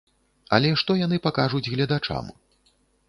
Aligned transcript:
Але 0.57 0.69
што 0.81 0.95
яны 1.05 1.19
пакажуць 1.27 1.63
гледачам? 1.75 2.25